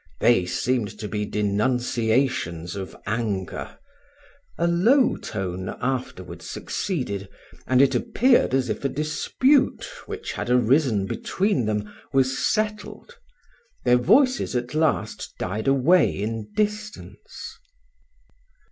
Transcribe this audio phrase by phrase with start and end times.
[0.19, 3.77] They seemed to be denunciations of anger;
[4.57, 7.29] a low tone afterwards succeeded,
[7.67, 13.19] and it appeared as if a dispute, which had arisen between them, was settled:
[13.85, 17.59] their voices at last died away in distance.